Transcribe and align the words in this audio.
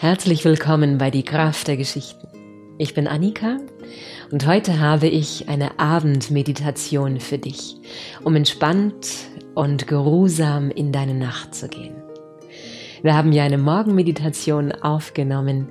Herzlich 0.00 0.46
willkommen 0.46 0.96
bei 0.96 1.10
Die 1.10 1.24
Kraft 1.24 1.68
der 1.68 1.76
Geschichten. 1.76 2.26
Ich 2.78 2.94
bin 2.94 3.06
Annika 3.06 3.58
und 4.30 4.46
heute 4.46 4.80
habe 4.80 5.08
ich 5.08 5.50
eine 5.50 5.78
Abendmeditation 5.78 7.20
für 7.20 7.36
dich, 7.36 7.76
um 8.24 8.34
entspannt 8.34 9.08
und 9.54 9.86
geruhsam 9.86 10.70
in 10.70 10.90
deine 10.90 11.12
Nacht 11.12 11.54
zu 11.54 11.68
gehen. 11.68 11.96
Wir 13.02 13.14
haben 13.14 13.30
ja 13.32 13.44
eine 13.44 13.58
Morgenmeditation 13.58 14.72
aufgenommen, 14.72 15.68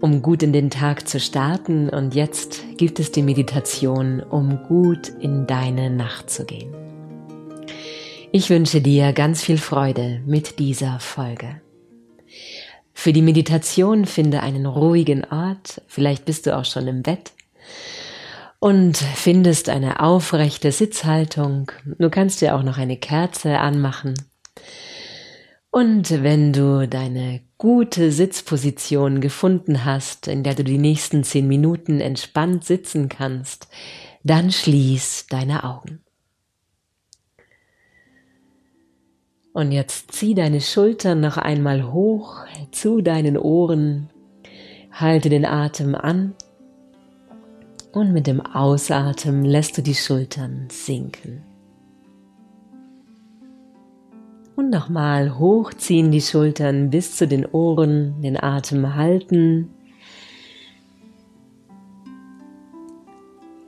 um 0.00 0.22
gut 0.22 0.42
in 0.42 0.54
den 0.54 0.70
Tag 0.70 1.06
zu 1.06 1.20
starten 1.20 1.90
und 1.90 2.14
jetzt 2.14 2.64
gibt 2.78 2.98
es 2.98 3.12
die 3.12 3.22
Meditation, 3.22 4.22
um 4.22 4.62
gut 4.66 5.12
in 5.20 5.46
deine 5.46 5.90
Nacht 5.90 6.30
zu 6.30 6.46
gehen. 6.46 6.72
Ich 8.32 8.48
wünsche 8.48 8.80
dir 8.80 9.12
ganz 9.12 9.42
viel 9.42 9.58
Freude 9.58 10.22
mit 10.24 10.58
dieser 10.58 11.00
Folge. 11.00 11.60
Für 13.00 13.12
die 13.12 13.22
Meditation 13.22 14.06
finde 14.06 14.42
einen 14.42 14.66
ruhigen 14.66 15.24
Ort, 15.24 15.82
vielleicht 15.86 16.24
bist 16.24 16.46
du 16.46 16.56
auch 16.56 16.64
schon 16.64 16.88
im 16.88 17.02
Bett 17.04 17.30
und 18.58 18.96
findest 18.96 19.68
eine 19.68 20.00
aufrechte 20.00 20.72
Sitzhaltung. 20.72 21.70
Du 22.00 22.10
kannst 22.10 22.40
dir 22.40 22.56
auch 22.56 22.64
noch 22.64 22.76
eine 22.76 22.96
Kerze 22.96 23.60
anmachen. 23.60 24.14
Und 25.70 26.10
wenn 26.24 26.52
du 26.52 26.88
deine 26.88 27.40
gute 27.56 28.10
Sitzposition 28.10 29.20
gefunden 29.20 29.84
hast, 29.84 30.26
in 30.26 30.42
der 30.42 30.56
du 30.56 30.64
die 30.64 30.78
nächsten 30.78 31.22
zehn 31.22 31.46
Minuten 31.46 32.00
entspannt 32.00 32.64
sitzen 32.64 33.08
kannst, 33.08 33.68
dann 34.24 34.50
schließ 34.50 35.28
deine 35.30 35.62
Augen. 35.62 36.02
Und 39.58 39.72
jetzt 39.72 40.12
zieh 40.12 40.36
deine 40.36 40.60
Schultern 40.60 41.20
noch 41.20 41.36
einmal 41.36 41.92
hoch 41.92 42.44
zu 42.70 43.00
deinen 43.00 43.36
Ohren, 43.36 44.08
halte 44.92 45.30
den 45.30 45.44
Atem 45.44 45.96
an 45.96 46.34
und 47.90 48.12
mit 48.12 48.28
dem 48.28 48.40
Ausatmen 48.40 49.44
lässt 49.44 49.76
du 49.76 49.82
die 49.82 49.96
Schultern 49.96 50.68
sinken. 50.70 51.42
Und 54.54 54.70
nochmal 54.70 55.40
hochziehen 55.40 56.12
die 56.12 56.20
Schultern 56.20 56.90
bis 56.90 57.16
zu 57.16 57.26
den 57.26 57.44
Ohren, 57.44 58.22
den 58.22 58.40
Atem 58.40 58.94
halten. 58.94 59.70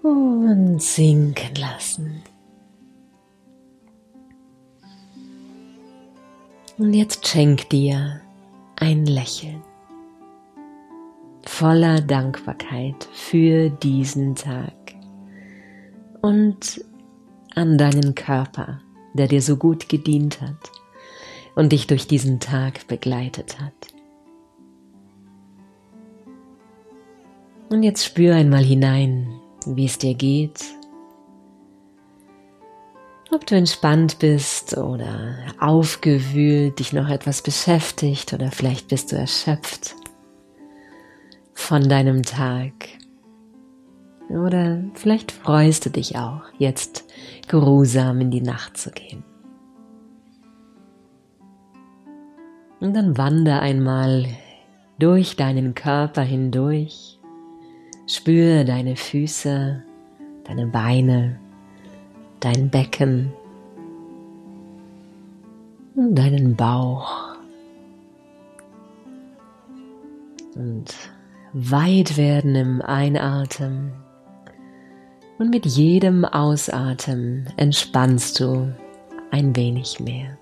Und 0.04 0.80
sinken 0.80 1.56
lassen. 1.56 2.22
Und 6.80 6.94
jetzt 6.94 7.28
schenk 7.28 7.68
dir 7.68 8.22
ein 8.76 9.04
Lächeln. 9.04 9.60
Voller 11.42 12.00
Dankbarkeit 12.00 13.06
für 13.12 13.68
diesen 13.68 14.34
Tag. 14.34 14.72
Und 16.22 16.82
an 17.54 17.76
deinen 17.76 18.14
Körper, 18.14 18.80
der 19.12 19.28
dir 19.28 19.42
so 19.42 19.58
gut 19.58 19.90
gedient 19.90 20.40
hat 20.40 20.70
und 21.54 21.72
dich 21.72 21.86
durch 21.86 22.06
diesen 22.06 22.40
Tag 22.40 22.88
begleitet 22.88 23.60
hat. 23.60 23.74
Und 27.68 27.82
jetzt 27.82 28.06
spür 28.06 28.36
einmal 28.36 28.64
hinein, 28.64 29.28
wie 29.66 29.84
es 29.84 29.98
dir 29.98 30.14
geht 30.14 30.79
ob 33.32 33.46
du 33.46 33.54
entspannt 33.54 34.18
bist 34.18 34.76
oder 34.76 35.38
aufgewühlt, 35.58 36.78
dich 36.78 36.92
noch 36.92 37.08
etwas 37.08 37.42
beschäftigt 37.42 38.32
oder 38.32 38.50
vielleicht 38.50 38.88
bist 38.88 39.12
du 39.12 39.16
erschöpft 39.16 39.94
von 41.54 41.88
deinem 41.88 42.22
Tag. 42.22 42.72
Oder 44.28 44.84
vielleicht 44.94 45.32
freust 45.32 45.86
du 45.86 45.90
dich 45.90 46.16
auch, 46.16 46.42
jetzt 46.58 47.04
geruhsam 47.48 48.20
in 48.20 48.30
die 48.30 48.40
Nacht 48.40 48.76
zu 48.76 48.90
gehen. 48.90 49.24
Und 52.80 52.94
dann 52.94 53.18
wander 53.18 53.60
einmal 53.60 54.26
durch 54.98 55.36
deinen 55.36 55.74
Körper 55.74 56.22
hindurch. 56.22 57.18
Spüre 58.06 58.64
deine 58.64 58.96
Füße, 58.96 59.82
deine 60.44 60.66
Beine, 60.66 61.38
dein 62.40 62.70
Becken 62.70 63.32
deinen 65.94 66.56
Bauch. 66.56 67.36
Und 70.54 70.94
weit 71.52 72.16
werden 72.16 72.54
im 72.54 72.82
Einatmen 72.82 73.92
und 75.38 75.50
mit 75.50 75.66
jedem 75.66 76.24
Ausatmen 76.24 77.48
entspannst 77.56 78.40
du 78.40 78.74
ein 79.30 79.54
wenig 79.56 80.00
mehr. 80.00 80.36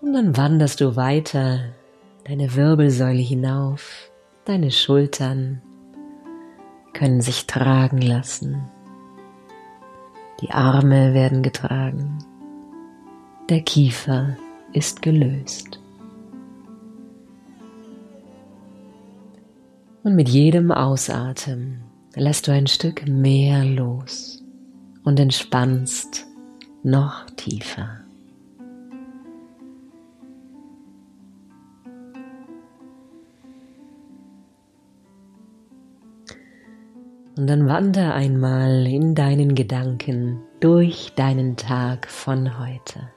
Und 0.00 0.12
dann 0.12 0.36
wanderst 0.36 0.80
du 0.80 0.96
weiter 0.96 1.72
deine 2.24 2.54
Wirbelsäule 2.54 3.20
hinauf, 3.20 4.10
deine 4.44 4.70
Schultern, 4.70 5.62
können 6.94 7.20
sich 7.20 7.46
tragen 7.46 8.00
lassen. 8.00 8.62
Die 10.40 10.50
Arme 10.50 11.12
werden 11.14 11.42
getragen. 11.42 12.18
Der 13.50 13.60
Kiefer 13.60 14.36
ist 14.72 15.02
gelöst. 15.02 15.78
Und 20.02 20.16
mit 20.16 20.28
jedem 20.28 20.70
Ausatmen 20.70 21.82
lässt 22.14 22.46
du 22.46 22.52
ein 22.52 22.66
Stück 22.66 23.06
mehr 23.08 23.64
los 23.64 24.42
und 25.02 25.18
entspannst 25.18 26.26
noch 26.82 27.26
tiefer. 27.36 28.03
Und 37.36 37.48
dann 37.48 37.66
wander 37.66 38.14
einmal 38.14 38.86
in 38.86 39.14
deinen 39.14 39.56
Gedanken 39.56 40.40
durch 40.60 41.12
deinen 41.16 41.56
Tag 41.56 42.08
von 42.08 42.60
heute. 42.60 43.10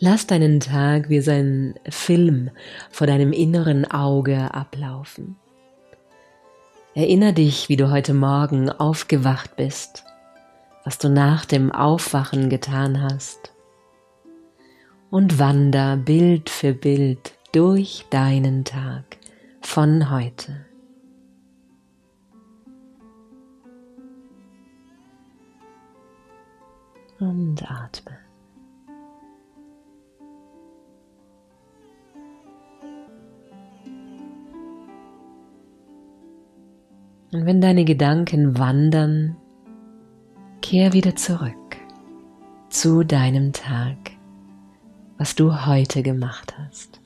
Lass 0.00 0.26
deinen 0.26 0.58
Tag 0.58 1.10
wie 1.10 1.20
sein 1.20 1.74
Film 1.88 2.50
vor 2.90 3.06
deinem 3.06 3.32
inneren 3.32 3.88
Auge 3.88 4.52
ablaufen. 4.52 5.36
Erinner 6.94 7.32
dich, 7.32 7.68
wie 7.68 7.76
du 7.76 7.88
heute 7.90 8.12
Morgen 8.12 8.68
aufgewacht 8.68 9.54
bist, 9.54 10.04
was 10.84 10.98
du 10.98 11.08
nach 11.08 11.44
dem 11.44 11.70
Aufwachen 11.70 12.50
getan 12.50 13.00
hast. 13.00 13.52
Und 15.08 15.38
wander 15.38 15.96
Bild 15.96 16.50
für 16.50 16.74
Bild 16.74 17.34
durch 17.52 18.04
deinen 18.10 18.64
Tag 18.64 19.04
von 19.60 20.10
heute. 20.10 20.66
Und 27.22 27.70
atme. 27.70 28.18
Und 37.32 37.46
wenn 37.46 37.60
deine 37.60 37.84
Gedanken 37.84 38.58
wandern, 38.58 39.36
kehr 40.60 40.92
wieder 40.92 41.16
zurück 41.16 41.76
zu 42.68 43.04
deinem 43.04 43.52
Tag, 43.52 43.96
was 45.16 45.34
du 45.34 45.66
heute 45.66 46.02
gemacht 46.02 46.54
hast. 46.58 47.01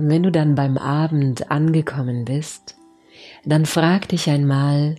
Und 0.00 0.08
wenn 0.08 0.22
du 0.22 0.32
dann 0.32 0.54
beim 0.54 0.78
Abend 0.78 1.50
angekommen 1.50 2.24
bist, 2.24 2.74
dann 3.44 3.66
frag 3.66 4.08
dich 4.08 4.30
einmal, 4.30 4.94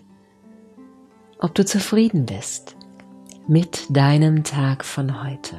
ob 1.39 1.55
du 1.55 1.65
zufrieden 1.65 2.27
bist 2.27 2.75
mit 3.47 3.87
deinem 3.89 4.43
Tag 4.43 4.85
von 4.85 5.23
heute. 5.23 5.55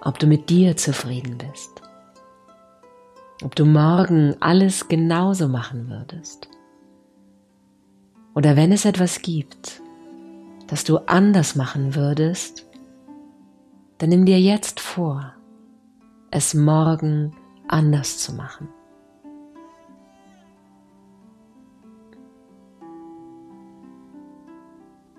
Ob 0.00 0.18
du 0.18 0.26
mit 0.26 0.48
dir 0.48 0.78
zufrieden 0.78 1.36
bist. 1.36 1.82
ob 3.44 3.54
du 3.54 3.66
morgen 3.66 4.34
alles 4.40 4.88
genauso 4.88 5.46
machen 5.46 5.90
würdest. 5.90 6.48
Oder 8.34 8.56
wenn 8.56 8.72
es 8.72 8.86
etwas 8.86 9.20
gibt, 9.20 9.82
das 10.68 10.84
du 10.84 10.98
anders 11.06 11.54
machen 11.54 11.94
würdest, 11.94 12.66
dann 13.98 14.08
nimm 14.08 14.24
dir 14.24 14.40
jetzt 14.40 14.80
vor, 14.80 15.34
es 16.30 16.54
morgen 16.54 17.34
anders 17.68 18.18
zu 18.18 18.32
machen. 18.34 18.68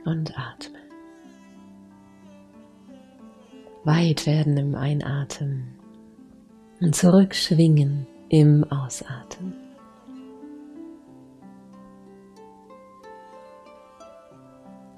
Und 0.05 0.37
atme. 0.37 0.79
Weit 3.83 4.25
werden 4.25 4.57
im 4.57 4.75
Einatmen 4.75 5.79
und 6.81 6.95
zurückschwingen 6.95 8.07
im 8.29 8.63
Ausatmen. 8.71 9.53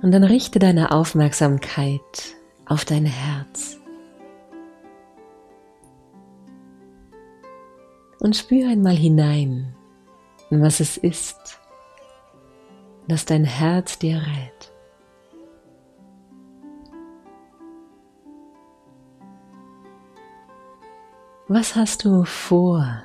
Und 0.02 0.12
dann 0.12 0.24
richte 0.24 0.60
deine 0.60 0.92
Aufmerksamkeit 0.92 2.36
auf 2.66 2.86
dein 2.86 3.06
Herz. 3.06 3.81
Und 8.22 8.38
spür 8.38 8.70
einmal 8.70 8.96
hinein, 8.96 9.76
was 10.50 10.80
es 10.80 10.96
ist, 10.96 11.60
das 13.10 13.26
dein 13.26 13.44
Herz 13.44 14.00
dir 14.00 14.16
rät. 14.16 14.72
Was 21.50 21.76
hast 21.76 22.06
du 22.06 22.24
vor 22.24 23.04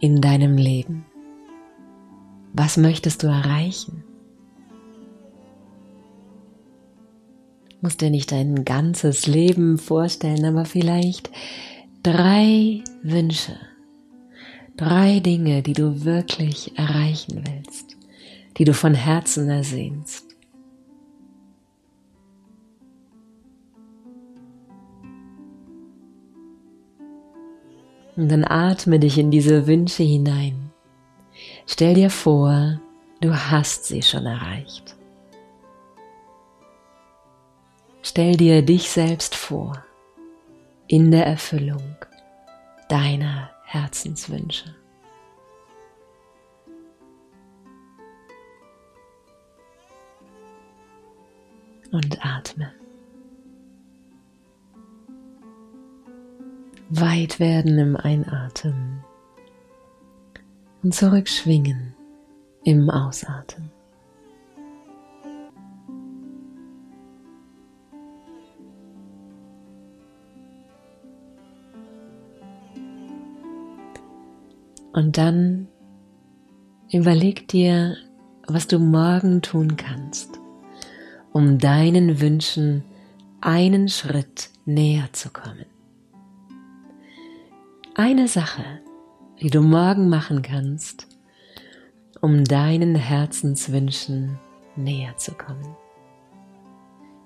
in 0.00 0.20
deinem 0.20 0.56
Leben? 0.56 1.06
Was 2.52 2.76
möchtest 2.76 3.22
du 3.22 3.28
erreichen? 3.28 4.02
musst 7.84 8.00
dir 8.00 8.08
nicht 8.08 8.32
dein 8.32 8.64
ganzes 8.64 9.26
Leben 9.26 9.76
vorstellen, 9.76 10.46
aber 10.46 10.64
vielleicht 10.64 11.30
drei 12.02 12.82
Wünsche, 13.02 13.58
drei 14.76 15.20
Dinge, 15.20 15.62
die 15.62 15.72
du 15.72 16.04
wirklich 16.04 16.76
erreichen 16.78 17.44
willst, 17.46 17.96
die 18.56 18.64
du 18.64 18.74
von 18.74 18.94
Herzen 18.94 19.48
ersehnst. 19.48 20.24
Und 28.16 28.28
dann 28.28 28.44
atme 28.44 29.00
dich 29.00 29.18
in 29.18 29.30
diese 29.30 29.66
Wünsche 29.66 30.04
hinein. 30.04 30.70
Stell 31.66 31.94
dir 31.94 32.10
vor, 32.10 32.80
du 33.20 33.34
hast 33.34 33.86
sie 33.86 34.02
schon 34.02 34.26
erreicht. 34.26 34.96
Stell 38.02 38.36
dir 38.36 38.62
dich 38.62 38.90
selbst 38.90 39.34
vor 39.34 39.82
in 40.86 41.10
der 41.10 41.26
Erfüllung 41.26 41.96
deiner 42.88 43.53
Herzenswünsche. 43.74 44.72
Und 51.90 52.24
atme. 52.24 52.72
Weit 56.88 57.40
werden 57.40 57.78
im 57.78 57.96
Einatmen 57.96 59.02
und 60.84 60.94
zurückschwingen 60.94 61.96
im 62.62 62.88
Ausatmen. 62.90 63.72
Und 74.94 75.18
dann 75.18 75.66
überleg 76.92 77.48
dir, 77.48 77.96
was 78.46 78.68
du 78.68 78.78
morgen 78.78 79.42
tun 79.42 79.76
kannst, 79.76 80.38
um 81.32 81.58
deinen 81.58 82.20
Wünschen 82.20 82.84
einen 83.40 83.88
Schritt 83.88 84.50
näher 84.64 85.08
zu 85.12 85.30
kommen. 85.30 85.66
Eine 87.96 88.28
Sache, 88.28 88.62
die 89.40 89.50
du 89.50 89.62
morgen 89.62 90.08
machen 90.08 90.42
kannst, 90.42 91.08
um 92.20 92.44
deinen 92.44 92.94
Herzenswünschen 92.94 94.38
näher 94.76 95.16
zu 95.16 95.32
kommen. 95.32 95.76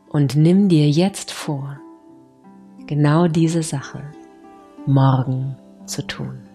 Und 0.08 0.36
nimm 0.36 0.70
dir 0.70 0.88
jetzt 0.88 1.32
vor, 1.32 1.78
genau 2.86 3.28
diese 3.28 3.62
Sache 3.62 4.02
morgen 4.86 5.54
zu 5.84 6.06
tun. 6.06 6.47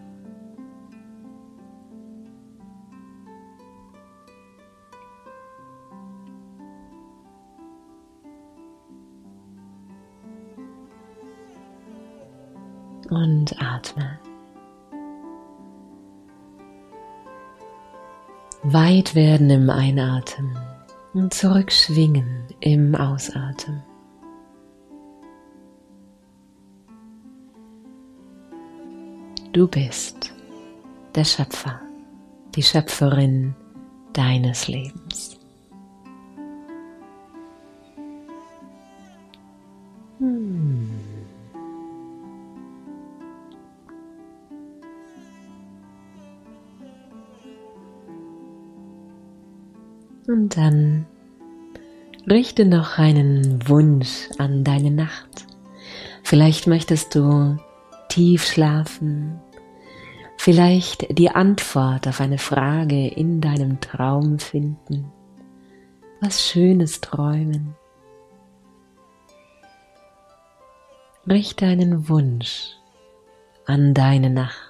Und 13.16 13.62
atme. 13.62 14.20
Weit 18.64 19.14
werden 19.14 19.50
im 19.50 19.70
Einatmen 19.70 20.58
und 21.14 21.34
zurückschwingen 21.34 22.46
im 22.62 22.96
Ausatmen. 22.96 23.84
Du 29.52 29.68
bist 29.68 30.34
der 31.14 31.26
Schöpfer, 31.26 31.80
die 32.56 32.64
Schöpferin 32.64 33.54
deines 34.14 34.68
Lebens. 34.68 35.43
Und 50.28 50.56
dann 50.56 51.06
richte 52.30 52.66
noch 52.66 52.98
einen 52.98 53.68
Wunsch 53.68 54.30
an 54.38 54.64
deine 54.64 54.92
Nacht. 54.92 55.46
Vielleicht 56.24 56.68
möchtest 56.68 57.16
du 57.16 57.58
tief 58.08 58.46
schlafen, 58.46 59.42
vielleicht 60.38 61.18
die 61.18 61.30
Antwort 61.30 62.08
auf 62.08 62.22
eine 62.22 62.38
Frage 62.38 63.08
in 63.08 63.42
deinem 63.42 63.82
Traum 63.82 64.40
finden, 64.40 65.12
was 66.22 66.48
Schönes 66.48 67.02
träumen. 67.02 67.76
Richte 71.28 71.66
einen 71.66 72.08
Wunsch 72.08 72.78
an 73.66 73.94
deine 73.94 74.30
Nacht. 74.30 74.63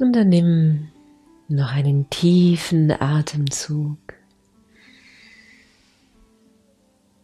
Und 0.00 0.14
dann 0.14 0.30
nimm 0.30 0.88
noch 1.48 1.72
einen 1.72 2.08
tiefen 2.08 2.90
Atemzug. 2.90 3.98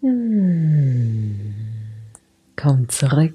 Hm. 0.02 1.54
Komm 2.54 2.88
zurück. 2.90 3.34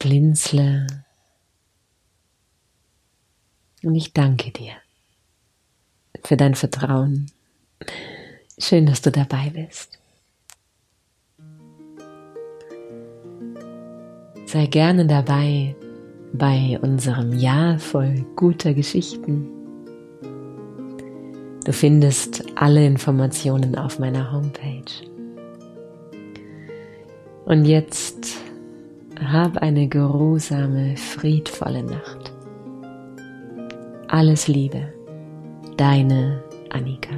Blinzle. 0.00 0.86
Und 3.84 3.94
ich 3.94 4.12
danke 4.12 4.50
dir 4.50 4.72
für 6.24 6.36
dein 6.36 6.56
Vertrauen. 6.56 7.30
Schön, 8.58 8.86
dass 8.86 9.02
du 9.02 9.12
dabei 9.12 9.50
bist. 9.50 9.99
Sei 14.52 14.66
gerne 14.66 15.06
dabei 15.06 15.76
bei 16.32 16.76
unserem 16.82 17.32
Jahr 17.32 17.78
voll 17.78 18.26
guter 18.34 18.74
Geschichten. 18.74 19.46
Du 21.64 21.72
findest 21.72 22.42
alle 22.56 22.84
Informationen 22.84 23.76
auf 23.78 24.00
meiner 24.00 24.32
Homepage. 24.32 24.90
Und 27.44 27.64
jetzt 27.64 28.38
hab 29.24 29.58
eine 29.58 29.86
geruhsame, 29.86 30.96
friedvolle 30.96 31.84
Nacht. 31.84 32.32
Alles 34.08 34.48
Liebe, 34.48 34.92
deine 35.76 36.42
Annika. 36.70 37.14